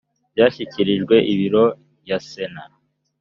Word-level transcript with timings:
byashyikirijwe 0.33 1.15
biro 1.39 1.65
ya 2.09 2.17
sena 2.29 2.63